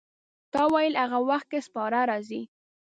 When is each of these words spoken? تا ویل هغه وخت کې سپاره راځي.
تا 0.53 0.61
ویل 0.73 0.93
هغه 1.03 1.19
وخت 1.29 1.47
کې 1.51 1.59
سپاره 1.67 1.99
راځي. 2.09 2.41